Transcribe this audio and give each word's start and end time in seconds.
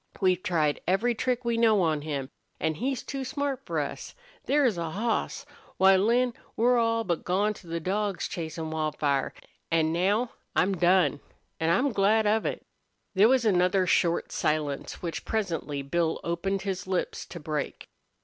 We've 0.19 0.41
tried 0.41 0.81
every 0.87 1.13
trick 1.13 1.45
we 1.45 1.57
know 1.59 1.83
on 1.83 2.01
him. 2.01 2.31
An' 2.59 2.73
he's 2.73 3.03
too 3.03 3.23
smart 3.23 3.63
for 3.67 3.79
us. 3.79 4.15
There's 4.45 4.75
a 4.75 4.89
hoss! 4.89 5.45
Why, 5.77 5.95
Lin, 5.95 6.33
we're 6.57 6.79
all 6.79 7.03
but 7.03 7.23
gone 7.23 7.53
to 7.53 7.67
the 7.67 7.79
dogs 7.79 8.27
chasin' 8.27 8.71
Wildfire. 8.71 9.31
An' 9.69 9.93
now 9.93 10.31
I'm 10.55 10.75
done, 10.75 11.19
an' 11.59 11.69
I'm 11.69 11.91
glad 11.93 12.25
of 12.25 12.47
it." 12.47 12.65
There 13.13 13.29
was 13.29 13.45
another 13.45 13.85
short 13.85 14.31
silence, 14.31 15.03
which 15.03 15.23
presently 15.23 15.83
Bill 15.83 16.19
opened 16.23 16.63
his 16.63 16.87
lips 16.87 17.23
to 17.27 17.39
break. 17.39 17.87